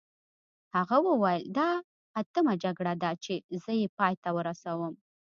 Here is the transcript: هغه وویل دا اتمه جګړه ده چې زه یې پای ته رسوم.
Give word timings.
هغه 0.75 0.97
وویل 1.07 1.45
دا 1.57 1.69
اتمه 2.21 2.53
جګړه 2.63 2.93
ده 3.03 3.11
چې 3.23 3.33
زه 3.63 3.71
یې 3.81 3.87
پای 3.97 4.13
ته 4.23 4.29
رسوم. 4.47 4.93